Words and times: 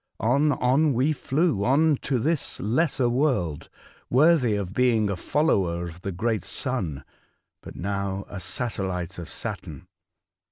On, 0.19 0.51
on 0.53 0.93
we 0.95 1.13
flew, 1.13 1.63
on 1.63 1.95
to 1.97 2.17
this 2.17 2.59
lesser 2.59 3.07
world, 3.07 3.69
worthy 4.09 4.55
of 4.55 4.73
being 4.73 5.11
a 5.11 5.15
follower 5.15 5.83
of 5.85 6.01
the 6.01 6.11
great 6.11 6.43
Sun, 6.43 7.03
but 7.61 7.75
now 7.75 8.25
a 8.27 8.39
satellite 8.39 9.19
of 9.19 9.29
Saturn. 9.29 9.85